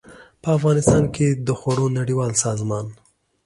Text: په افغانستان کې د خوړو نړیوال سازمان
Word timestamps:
په 0.41 0.49
افغانستان 0.57 1.03
کې 1.15 1.27
د 1.47 1.49
خوړو 1.59 1.85
نړیوال 1.99 2.31
سازمان 2.43 2.85